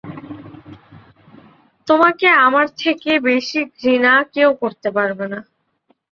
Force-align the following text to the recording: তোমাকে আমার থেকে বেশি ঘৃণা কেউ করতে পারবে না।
তোমাকে 1.87 2.27
আমার 2.45 2.65
থেকে 2.81 3.11
বেশি 3.27 3.59
ঘৃণা 3.75 4.13
কেউ 4.33 4.49
করতে 4.61 4.89
পারবে 4.97 5.25
না। 5.33 5.39